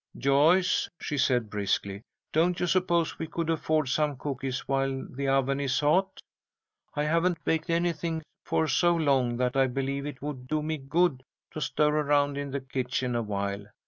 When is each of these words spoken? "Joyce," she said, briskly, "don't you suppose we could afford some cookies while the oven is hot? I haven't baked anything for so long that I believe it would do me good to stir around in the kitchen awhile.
"Joyce," 0.17 0.89
she 0.99 1.15
said, 1.15 1.51
briskly, 1.51 2.01
"don't 2.33 2.59
you 2.59 2.65
suppose 2.65 3.19
we 3.19 3.27
could 3.27 3.51
afford 3.51 3.87
some 3.87 4.17
cookies 4.17 4.67
while 4.67 5.05
the 5.11 5.27
oven 5.27 5.59
is 5.59 5.79
hot? 5.79 6.23
I 6.95 7.03
haven't 7.03 7.43
baked 7.45 7.69
anything 7.69 8.23
for 8.43 8.67
so 8.67 8.95
long 8.95 9.37
that 9.37 9.55
I 9.55 9.67
believe 9.67 10.07
it 10.07 10.19
would 10.19 10.47
do 10.47 10.63
me 10.63 10.77
good 10.79 11.21
to 11.51 11.61
stir 11.61 11.95
around 11.95 12.35
in 12.35 12.49
the 12.49 12.61
kitchen 12.61 13.15
awhile. 13.15 13.67